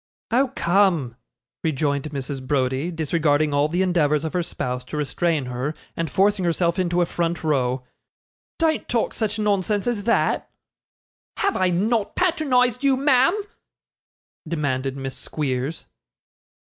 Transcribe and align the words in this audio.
'Oh, 0.31 0.51
come,' 0.55 1.15
rejoined 1.63 2.05
Mrs. 2.05 2.47
Browdie, 2.47 2.89
disregarding 2.89 3.53
all 3.53 3.67
the 3.67 3.83
endeavours 3.83 4.25
of 4.25 4.33
her 4.33 4.41
spouse 4.41 4.83
to 4.85 4.97
restrain 4.97 5.45
her, 5.45 5.75
and 5.95 6.09
forcing 6.09 6.43
herself 6.43 6.79
into 6.79 7.03
a 7.03 7.05
front 7.05 7.43
row, 7.43 7.83
'don't 8.57 8.89
talk 8.89 9.13
such 9.13 9.37
nonsense 9.37 9.85
as 9.85 10.05
that.' 10.05 10.49
'Have 11.37 11.55
I 11.55 11.69
not 11.69 12.15
patronised 12.15 12.83
you, 12.83 12.97
ma'am?' 12.97 13.39
demanded 14.47 14.97
Miss 14.97 15.15
Squeers. 15.15 15.85